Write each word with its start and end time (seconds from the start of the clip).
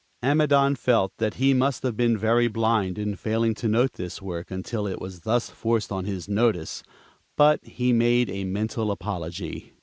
Amidon 0.23 0.73
felt 0.73 1.13
that 1.19 1.35
he 1.35 1.53
must 1.53 1.83
have 1.83 1.95
been 1.95 2.17
very 2.17 2.47
blind 2.47 2.97
in 2.97 3.15
failing 3.15 3.53
to 3.53 3.67
note 3.67 3.93
this 3.93 4.19
work 4.19 4.49
until 4.49 4.87
it 4.87 4.99
was 4.99 5.19
thus 5.19 5.51
forced 5.51 5.91
on 5.91 6.05
his 6.05 6.27
notice; 6.27 6.81
but 7.37 7.63
he 7.63 7.93
made 7.93 8.27
a 8.27 8.43
mental 8.43 8.89
apology. 8.89 9.73